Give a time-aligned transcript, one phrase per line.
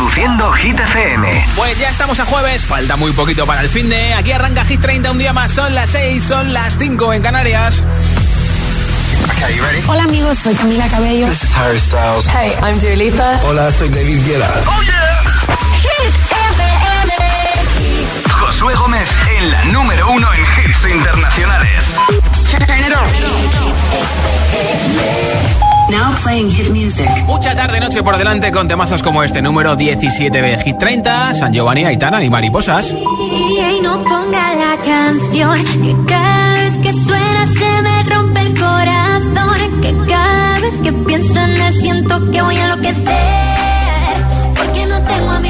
[0.00, 1.44] Reproduciendo Hit FM.
[1.56, 4.14] Pues ya estamos a jueves, falta muy poquito para el fin de.
[4.14, 5.50] Aquí arranca Hit 30 un día más.
[5.52, 7.82] Son las 6, son las 5 en Canarias.
[9.88, 11.26] Hola amigos, soy Camila Cabello.
[11.28, 12.26] This is Harry Styles.
[12.28, 13.40] Hey, I'm Dua Lipa.
[13.44, 14.50] Hola, soy David Guetta.
[14.66, 15.20] Oh yeah.
[15.82, 16.64] Hit FM.
[18.30, 21.94] Josué Gómez en la número uno en hits internacionales.
[25.90, 27.08] Now playing hit music.
[27.26, 31.52] Mucha tarde noche por delante con temazos como este número 17 de Hit 30, San
[31.52, 32.92] Giovanni, Aitana y Mariposas.
[32.92, 39.80] Y no ponga la canción que cada vez que suena se me rompe el corazón,
[39.82, 43.04] que cada vez que pienso en él siento que voy a enloquecer,
[44.54, 45.49] porque no tengo a mi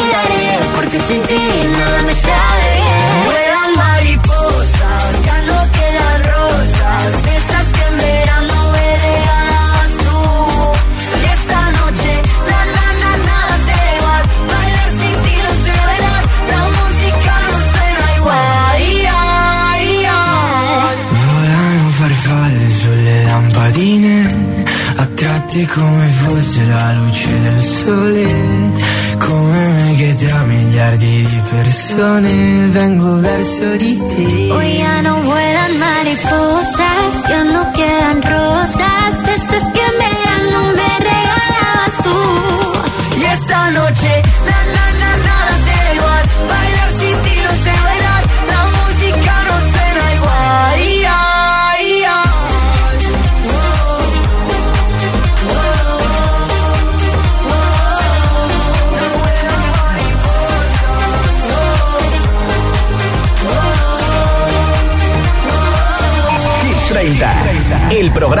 [0.00, 0.27] I.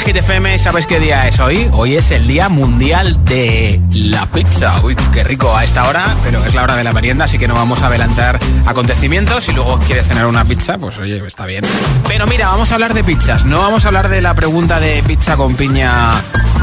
[0.00, 0.58] Hit 30 en Hit FM.
[0.58, 1.68] ¿Sabes qué día es hoy?
[1.72, 4.80] Hoy es el Día Mundial de la Pizza.
[4.82, 7.48] Uy, qué rico a esta hora, pero es la hora de la merienda, así que
[7.48, 9.44] no vamos a adelantar acontecimientos.
[9.44, 11.64] Si luego quieres cenar una pizza, pues oye, está bien.
[12.08, 13.44] Pero mira, vamos a hablar de pizzas.
[13.44, 16.12] No vamos a hablar de la pregunta de pizza con piña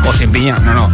[0.06, 0.58] o sin piña.
[0.60, 0.90] No, no.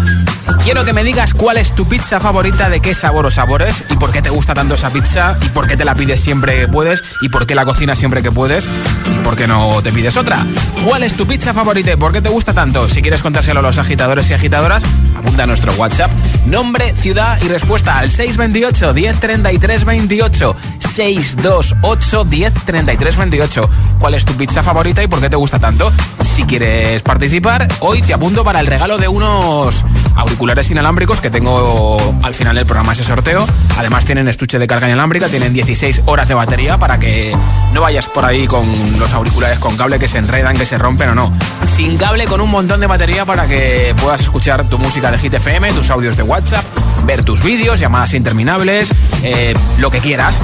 [0.63, 3.95] Quiero que me digas cuál es tu pizza favorita, de qué sabor o sabores y
[3.95, 6.67] por qué te gusta tanto esa pizza y por qué te la pides siempre que
[6.67, 8.69] puedes y por qué la cocinas siempre que puedes
[9.13, 10.45] y por qué no te pides otra.
[10.85, 12.87] ¿Cuál es tu pizza favorita y por qué te gusta tanto?
[12.87, 14.83] Si quieres contárselo a los agitadores y agitadoras,
[15.15, 16.11] apunta a nuestro WhatsApp.
[16.45, 20.55] Nombre, ciudad y respuesta al 628 1033 28.
[20.79, 23.69] 628 1033 28.
[23.99, 25.91] ¿Cuál es tu pizza favorita y por qué te gusta tanto?
[26.21, 29.85] Si quieres participar, hoy te apunto para el regalo de unos
[30.15, 33.47] auriculares inalámbricos que tengo al final del programa ese sorteo.
[33.77, 37.35] Además tienen estuche de carga inalámbrica, tienen 16 horas de batería para que
[37.73, 38.65] no vayas por ahí con
[38.99, 41.31] los auriculares con cable que se enredan, que se rompen o no.
[41.67, 45.33] Sin cable con un montón de batería para que puedas escuchar tu música de Hit
[45.33, 46.65] FM, tus audios de WhatsApp,
[47.05, 50.39] ver tus vídeos, llamadas interminables, eh, lo que quieras.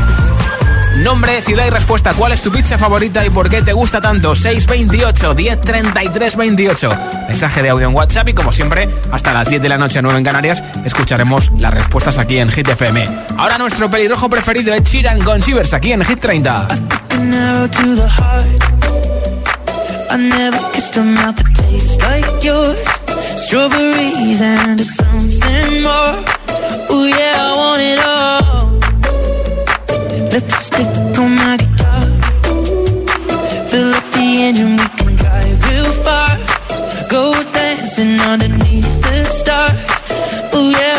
[0.98, 2.14] Nombre, ciudad y respuesta.
[2.14, 4.36] ¿Cuál es tu pizza favorita y por qué te gusta tanto?
[4.36, 6.92] 628 1033 28.
[7.28, 10.20] Mensaje de audio en WhatsApp y como siempre, hasta las 10 de la noche, 9
[10.20, 13.08] en Canarias, escucharemos las respuestas aquí en Hit FM.
[13.36, 15.42] Ahora nuestro pelirrojo preferido es Chiran con
[15.74, 16.68] aquí en Hit 30.
[21.80, 22.88] Tastes like yours.
[23.44, 26.16] Strawberries and something more.
[26.92, 28.66] Ooh yeah, I want it all.
[30.34, 32.04] Lipstick on my guitar.
[33.70, 36.32] Fill up the engine, we can drive real far.
[37.08, 39.80] Go dancing underneath the stars.
[40.56, 40.99] Ooh yeah,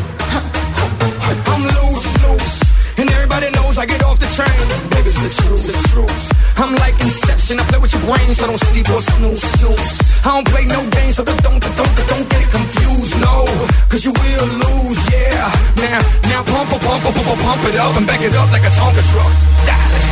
[3.81, 4.61] I get off the train.
[4.93, 6.53] Baby, it's the truth, the truth.
[6.61, 7.57] I'm like Inception.
[7.57, 10.21] I play with your brain, so don't sleep or snooze, snooze.
[10.21, 13.49] I don't play no games, so don't, don't, don't, don't get it confused, no.
[13.89, 15.49] Cause you will lose, yeah.
[15.81, 15.97] Now,
[16.29, 18.69] now pump, pump, pump, pump, pump, pump it up and back it up like a
[18.69, 19.33] Tonka truck.
[19.65, 20.10] Dale.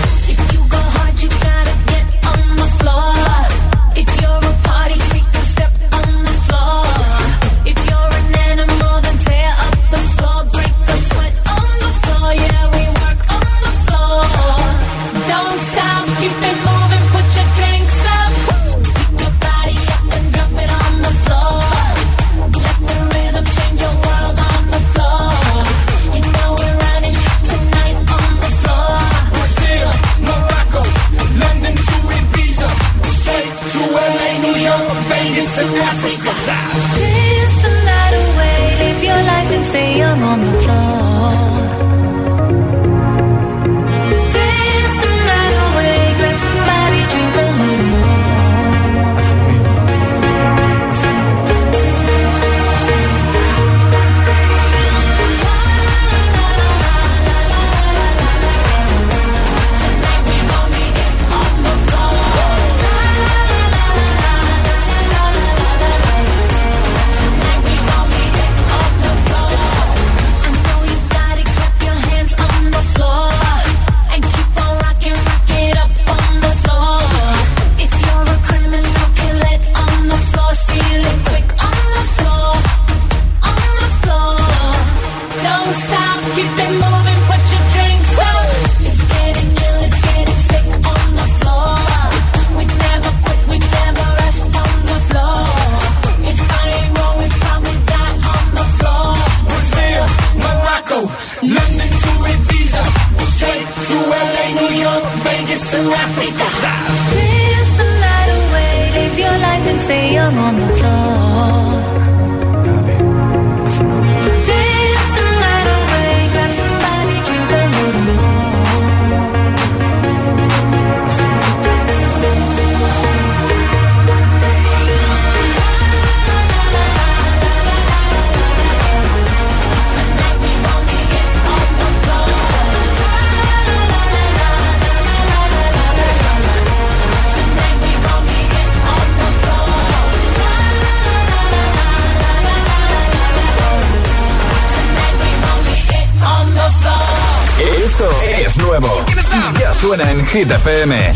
[150.50, 151.14] Hit.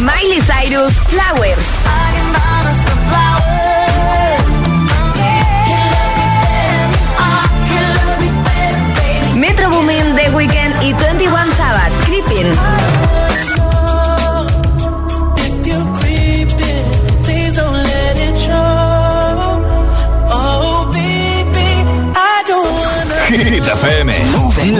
[0.00, 1.66] Miley Cyrus, Flowers.
[9.34, 12.52] Metro Boomin, The Weeknd y 21 Sabbath, Creeping.
[15.36, 19.60] If you're creeping, please don't let it show.
[20.30, 23.14] Oh, baby, I don't wanna.
[23.26, 24.12] Hit FM.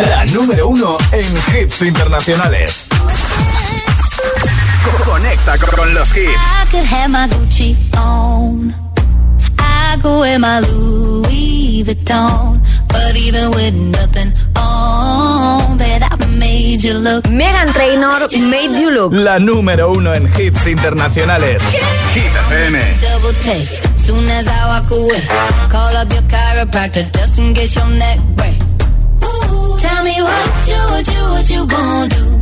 [0.09, 2.87] La número uno en hits internacionales.
[5.07, 6.35] Conecta con los hits.
[6.35, 8.75] I could have my Gucci on.
[9.59, 12.61] I go wear my Louis Vuitton.
[12.89, 17.29] But even with nothing on, bet I made you look.
[17.29, 19.13] Megan Trainor, Made You Look.
[19.13, 21.63] La número uno en hits internacionales.
[22.13, 22.77] Hit FM.
[23.01, 23.69] Double take.
[24.05, 25.21] Soon as I walk away,
[25.71, 28.57] call up your chiropractor just in case your neck break.
[29.81, 32.36] Tell me what you, what you, what you gonna do?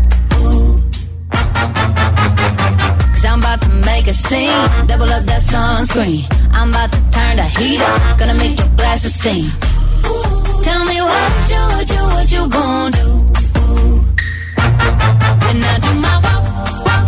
[3.54, 4.86] About to make a scene.
[4.86, 6.24] Double up that sunscreen.
[6.52, 8.18] I'm about to turn the heat up.
[8.18, 9.44] Gonna make your glasses steam.
[9.44, 13.06] Ooh, Tell me what you, what you, what you gonna do?
[15.44, 16.44] When I do my walk,
[16.86, 17.06] walk,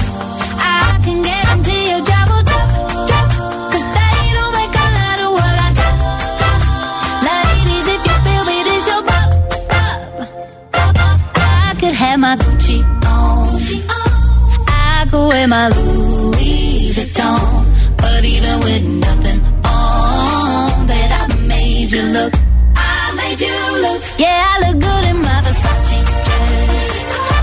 [0.61, 2.69] I can guarantee your job will drop,
[3.11, 3.29] drop.
[3.73, 5.95] Cause they don't make a lot of what I got.
[6.45, 7.29] got.
[7.29, 9.29] Ladies, if you feel me, this your bop,
[9.71, 9.99] bop,
[10.73, 11.19] bop, bop.
[11.35, 13.49] I could have my Gucci on.
[13.97, 14.17] on.
[14.69, 16.06] I could wear my Louis
[18.47, 22.33] even with nothing on, but I made you look.
[22.77, 24.03] I made you look.
[24.19, 26.91] Yeah, I look good in my Versace dress,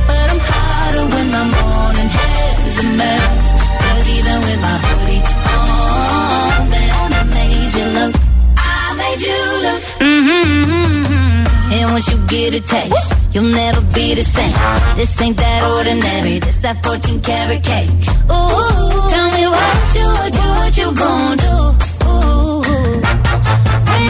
[0.08, 3.46] but I'm hotter when my morning hair's a mess.
[3.82, 5.24] Cause even with my hoodie
[5.60, 6.90] on, but
[7.20, 8.14] I made you look.
[8.58, 9.82] I made you look.
[10.08, 11.74] Mm-hmm.
[11.76, 13.14] And once you get a taste.
[13.34, 14.54] You'll never be the same.
[14.96, 16.38] This ain't that ordinary.
[16.38, 17.90] This that 14 karat cake.
[18.30, 19.13] Ooh.
[19.36, 21.54] Me you, what you, what you gon' do?
[23.90, 24.04] When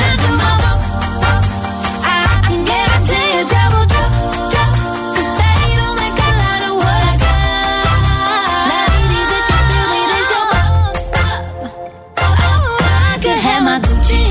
[2.05, 5.13] I can guarantee you trouble, trouble, trouble.
[5.15, 8.89] 'Cause they don't make a lot of what I got.
[9.13, 9.21] You
[9.69, 10.63] feel me, this cup.
[12.17, 14.23] I could have my Gucci.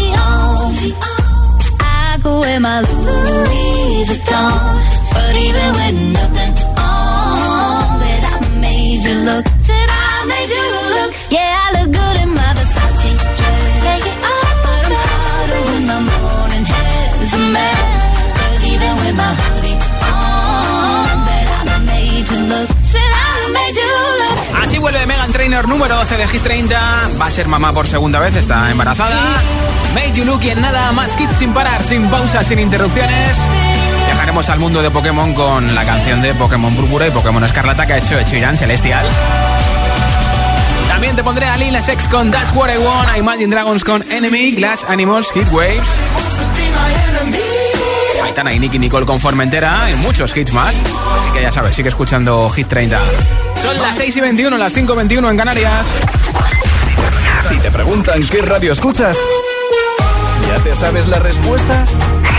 [1.80, 4.54] I could wear my Louis Vuitton.
[5.14, 9.44] But even with nothing on, bet I made look.
[9.66, 10.81] Said I made you
[25.32, 26.78] Trainer número 12 de Hit 30.
[27.20, 29.16] Va a ser mamá por segunda vez, está embarazada.
[29.94, 33.38] Made You Look y en nada más kits sin parar, sin pausas, sin interrupciones.
[34.06, 37.94] Viajaremos al mundo de Pokémon con la canción de Pokémon Púrpura y Pokémon Escarlata que
[37.94, 39.06] ha hecho Chiran Celestial.
[40.88, 43.82] También te pondré a Lil Nas X con That's What I Want, a Imagine Dragons
[43.84, 45.88] con Enemy, Glass Animals, Hit Waves.
[48.24, 50.76] Aitana y Nicky Nicole con Formentera y muchos hits más.
[51.16, 53.00] Así que ya sabes, sigue escuchando Hit 30.
[53.60, 55.92] Son las 6 y 21, las 5 y 21 en Canarias.
[57.48, 59.18] Si te preguntan qué radio escuchas,
[60.48, 61.86] ¿ya te sabes la respuesta?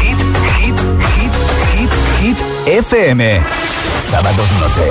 [0.01, 0.17] Hit,
[0.59, 0.75] hit,
[1.15, 1.31] hit,
[1.75, 1.91] hit,
[2.21, 3.41] hit, FM.
[4.09, 4.89] Sábados noche,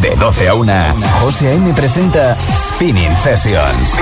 [0.00, 0.72] de 12 a 1,
[1.20, 1.72] José A.M.
[1.74, 3.98] presenta Spinning Sessions.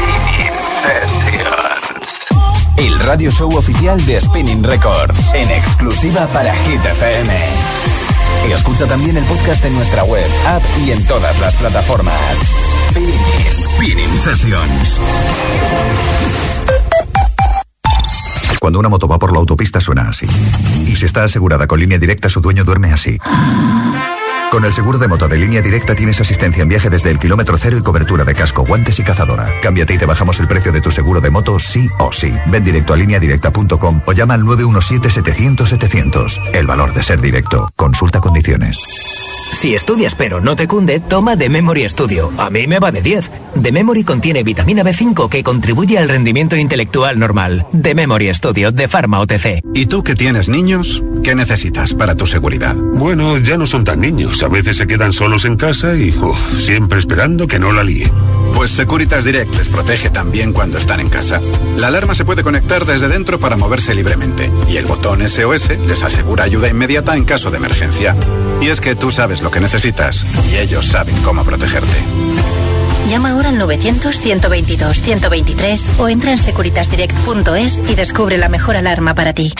[2.78, 7.34] El radio show oficial de Spinning Records, en exclusiva para Hit FM.
[8.48, 12.14] Y escucha también el podcast en nuestra web, app y en todas las plataformas.
[12.90, 13.18] Spinning,
[13.50, 15.00] Spinning Sessions.
[18.60, 20.26] Cuando una moto va por la autopista suena así.
[20.86, 23.18] Y si está asegurada con línea directa, su dueño duerme así.
[24.50, 27.58] Con el seguro de moto de línea directa tienes asistencia en viaje desde el kilómetro
[27.58, 29.60] cero y cobertura de casco, guantes y cazadora.
[29.60, 32.32] Cámbiate y te bajamos el precio de tu seguro de moto sí o sí.
[32.46, 36.54] Ven directo a lineadirecta.com o llama al 917-700-700.
[36.54, 37.70] El valor de ser directo.
[37.76, 38.78] Consulta condiciones.
[39.52, 42.30] Si estudias pero no te cunde, toma The Memory Studio.
[42.38, 43.30] A mí me va de 10.
[43.60, 47.66] The Memory contiene vitamina B5 que contribuye al rendimiento intelectual normal.
[47.80, 49.62] The Memory Studio de Pharma OTC.
[49.74, 51.02] ¿Y tú que tienes niños?
[51.24, 52.76] ¿Qué necesitas para tu seguridad?
[52.76, 54.42] Bueno, ya no son tan niños.
[54.42, 58.10] A veces se quedan solos en casa y uf, siempre esperando que no la líe.
[58.54, 61.40] Pues Securitas Direct les protege también cuando están en casa.
[61.76, 66.02] La alarma se puede conectar desde dentro para moverse libremente y el botón SOS les
[66.02, 68.16] asegura ayuda inmediata en caso de emergencia.
[68.60, 71.92] Y es que tú sabes lo que necesitas y ellos saben cómo protegerte.
[73.08, 79.54] Llama ahora al 900-122-123 o entra en securitasdirect.es y descubre la mejor alarma para ti.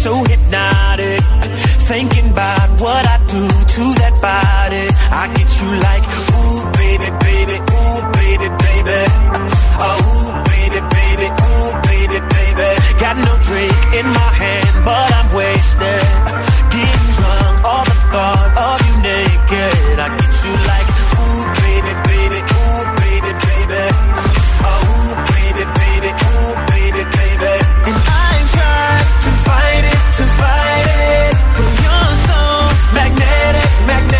[0.00, 1.20] so hypnotic.
[1.84, 4.86] Thinking about what I do to that body.
[5.12, 6.04] I get you like,
[6.40, 9.00] ooh, baby, baby, ooh, baby, baby.
[9.76, 12.68] Uh, ooh, baby, baby, ooh, baby, baby.
[12.96, 16.08] Got no drink in my hand, but I'm wasted.
[16.72, 20.00] Getting drunk, on the thought of you naked.
[20.00, 20.79] I get you like,
[33.90, 34.19] magnetic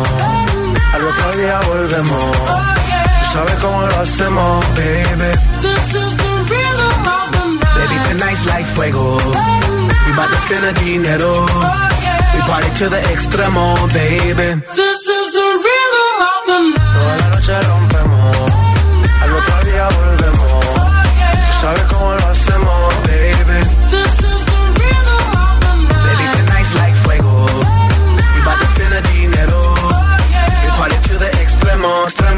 [1.11, 2.37] Otro día volvemos.
[3.19, 5.31] Tú sabes cómo lo hacemos, baby.
[5.61, 7.75] This is the rhythm of the night.
[7.77, 9.17] Baby, tonight's like fuego.
[10.05, 11.45] We bout to spend the dinero.
[12.33, 14.61] We party to the extremo, baby.
[14.75, 15.50] This is the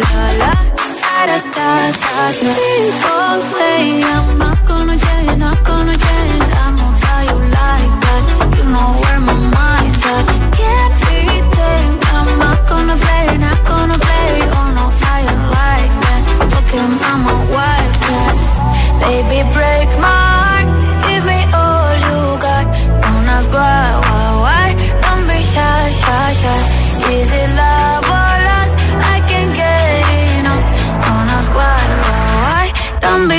[0.00, 0.52] la la
[1.26, 1.70] da da
[2.02, 6.46] da People say I'm not gonna change, not gonna change.
[6.62, 8.22] I know how you like that.
[8.56, 10.26] You know where my mind's at.
[10.58, 11.20] Can't be
[11.56, 12.00] tamed.
[12.16, 14.32] I'm not gonna play, not gonna play.
[14.58, 16.22] Oh no, I ain't like that.
[16.50, 18.34] Fuck him, I'm a wildcat.
[19.02, 20.68] Baby, break my heart.
[21.06, 22.64] Give me all you got.
[23.02, 24.66] Don't ask why, why, why.
[25.02, 26.60] Don't be shy, shy, shy.
[27.14, 28.03] Is it love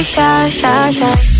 [0.05, 1.34] shy, shy, shy.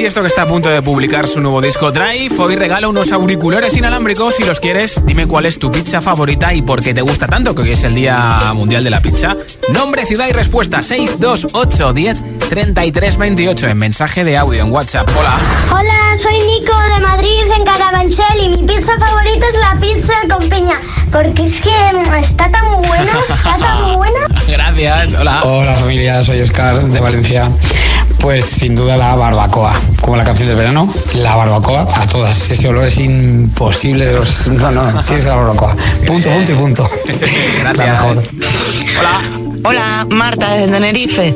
[0.00, 2.34] Don Bishait y esto que está a punto de publicar su nuevo disco Drive.
[2.38, 4.36] Hoy regala unos auriculares inalámbricos.
[4.36, 7.54] Si los quieres, dime cuál es tu pizza favorita y por qué te gusta tanto,
[7.54, 9.36] que hoy es el Día Mundial de la Pizza.
[9.72, 15.08] Nombre, ciudad y respuesta 62810 103328 en mensaje de audio en WhatsApp.
[15.18, 15.38] Hola.
[15.70, 20.48] Hola, soy Nico de Madrid, en Carabanchel, y mi pizza favorita es la pizza con
[20.48, 20.78] piña,
[21.12, 21.70] porque es que
[22.20, 24.20] está tan buena, está tan buena.
[24.48, 25.14] Gracias.
[25.14, 25.42] Hola.
[25.44, 27.50] Hola familia, soy Oscar de Valencia.
[28.20, 32.50] Pues sin duda la barbacoa, como la canción del verano, la barbacoa a todas.
[32.50, 34.06] Ese olor es imposible.
[34.06, 35.74] de los- No, no, tienes la barbacoa.
[36.06, 36.90] Punto, punto y punto.
[37.64, 38.16] La mejor.
[38.98, 41.34] Hola, Marta desde Tenerife.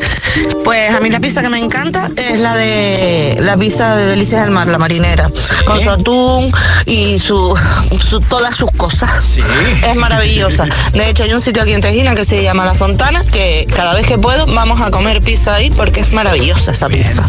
[0.65, 4.43] Pues a mí la pizza que me encanta es la de la pizza de Delicias
[4.43, 5.31] del Mar, la marinera,
[5.67, 6.51] con su atún
[6.87, 7.55] y su,
[8.05, 9.37] su- todas sus cosas.
[9.87, 10.67] Es maravillosa.
[10.93, 13.95] De hecho, hay un sitio aquí en Tejina que se llama La Fontana, que cada
[13.95, 17.25] vez que puedo vamos a comer pizza ahí porque es maravillosa esa pizza.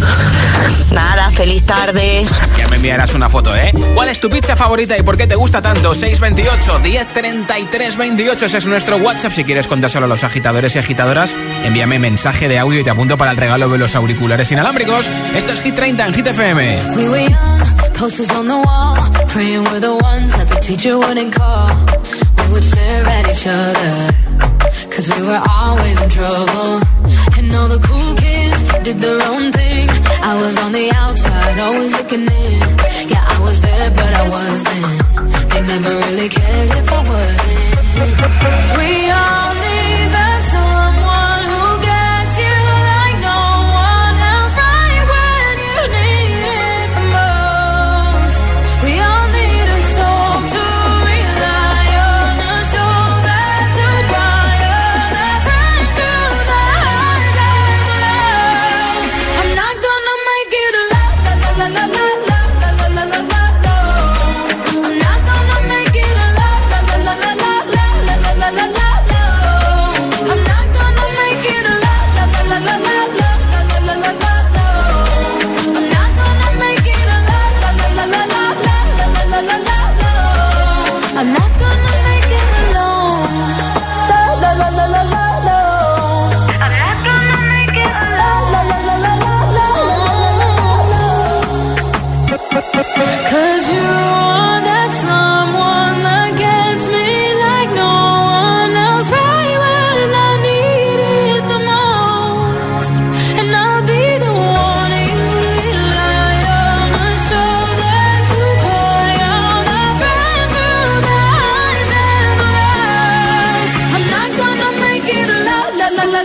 [0.91, 2.25] Nada, feliz tarde.
[2.57, 3.71] Ya me enviarás una foto, ¿eh?
[3.93, 5.93] ¿Cuál es tu pizza favorita y por qué te gusta tanto?
[5.93, 9.33] 628 1033 28 ese es nuestro WhatsApp.
[9.33, 13.17] Si quieres contárselo a los agitadores y agitadoras, envíame mensaje de audio y te apunto
[13.17, 15.09] para el regalo de los auriculares inalámbricos.
[15.35, 16.95] Esto es Hit 30 en Hit FM.
[16.95, 17.61] We were young,
[17.97, 18.95] posters on the wall,
[19.33, 21.71] praying we're the ones that the teacher wouldn't call.
[22.37, 24.13] We would stare at each other,
[24.93, 26.79] cause we were always in trouble.
[27.37, 29.89] And all the cool kids did their own thing.
[30.21, 32.59] I was on the outside, always looking in.
[33.09, 34.85] Yeah, I was there, but I wasn't.
[35.49, 37.75] They never really cared if I wasn't.
[38.77, 40.24] We all need that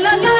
[0.03, 0.40] la la la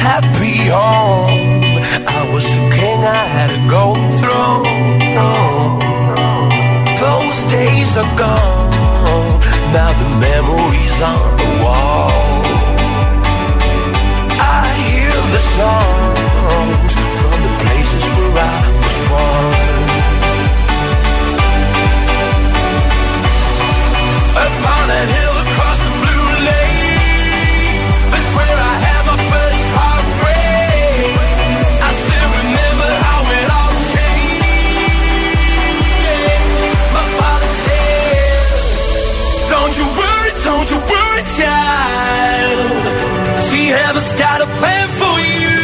[0.00, 1.76] Happy home,
[2.18, 4.64] I was a king, I had a golden throne.
[7.04, 9.40] Those days are gone,
[9.76, 12.12] now the memories on the wall.
[14.40, 19.80] I hear the songs from the places where I was born.
[24.46, 25.29] Upon that hill
[40.70, 42.82] you were a child.
[43.46, 45.60] She ever started plan for you.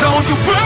[0.00, 0.65] Don't you worry.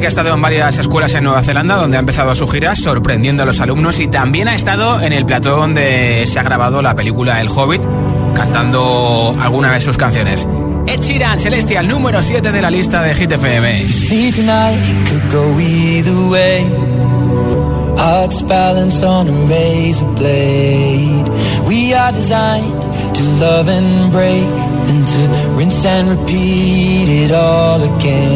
[0.00, 3.42] que ha estado en varias escuelas en Nueva Zelanda, donde ha empezado su gira sorprendiendo
[3.42, 6.94] a los alumnos y también ha estado en el plató donde se ha grabado la
[6.94, 7.82] película El Hobbit,
[8.34, 10.46] cantando alguna de sus canciones.
[10.86, 13.84] Ed Sheeran, Celestial, número 7 de la lista de Hit FM.
[17.96, 21.28] Hearts balanced on a razor blade.
[21.66, 22.82] We are designed
[23.16, 24.44] to love and break
[24.90, 28.35] and to rinse and repeat it all again.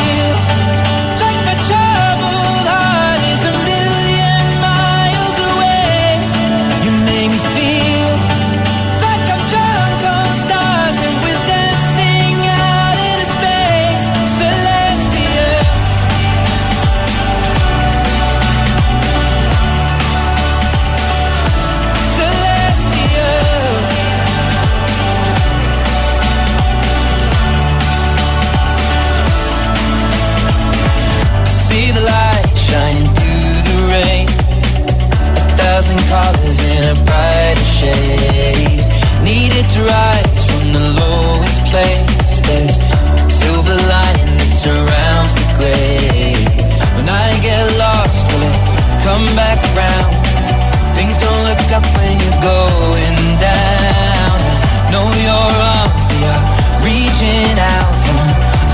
[39.61, 42.75] it rise from the lowest place.
[43.29, 44.17] Silver that
[44.49, 46.33] surrounds the gray.
[46.97, 48.57] When I get lost, will it
[49.05, 50.13] come back round?
[50.97, 54.37] Things don't look up when you're going down.
[54.91, 56.43] Know your arms, are
[56.81, 58.27] reaching out from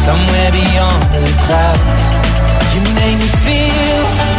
[0.08, 2.04] somewhere beyond the clouds.
[2.74, 4.37] You make me feel.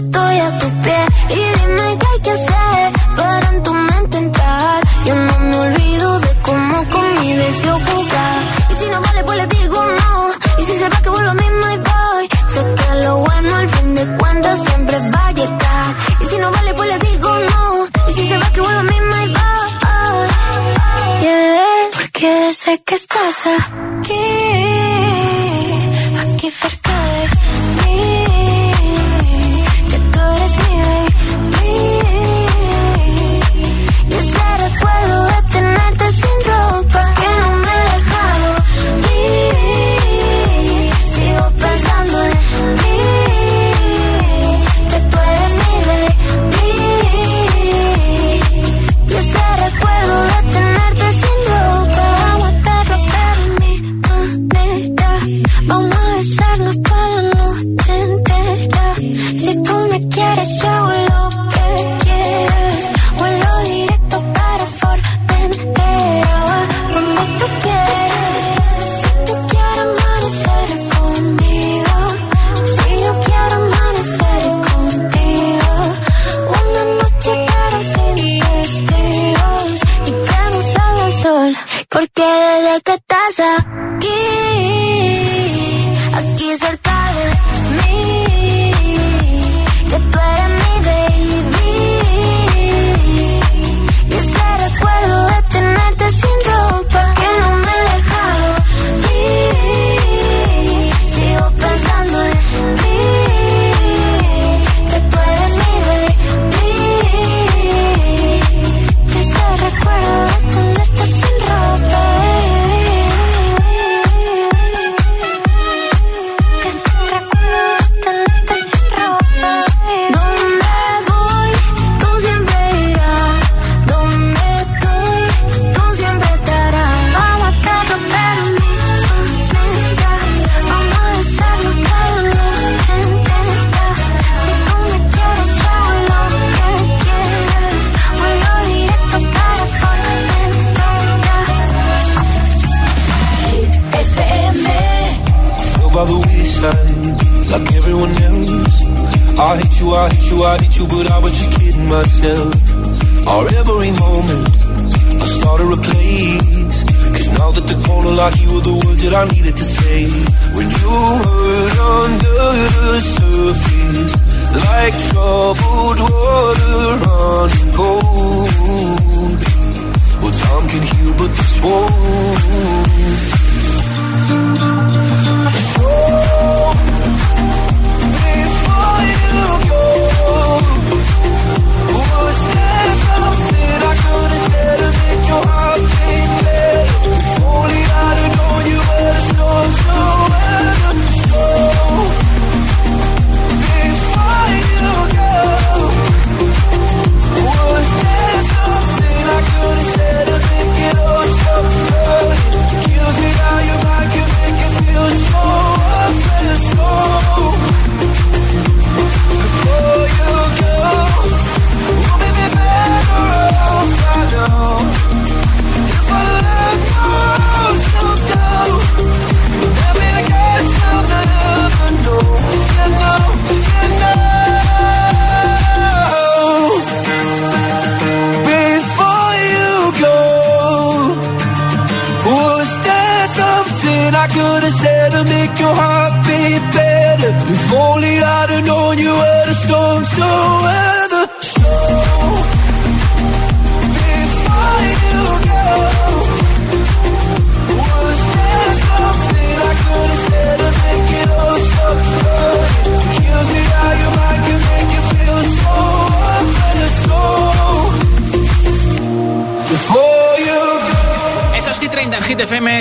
[0.00, 1.09] estoy a tu pie.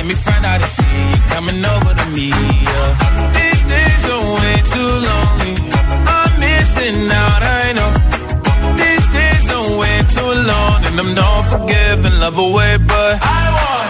[0.00, 2.32] Let me find out and see you coming over to me.
[2.32, 2.88] Yeah.
[3.36, 5.54] These days are way too lonely.
[6.08, 7.92] I'm missing out, I know.
[8.80, 13.89] These days are way too long, and I'm not forgiving, love away, but I want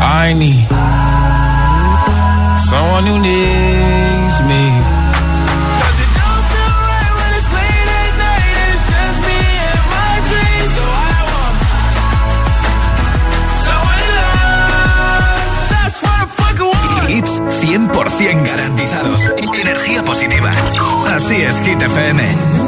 [0.00, 0.66] I need
[2.68, 4.98] someone who needs me.
[17.68, 19.20] 100% garantizados.
[19.60, 20.50] Energía positiva.
[21.14, 22.67] Así es, Hit FM.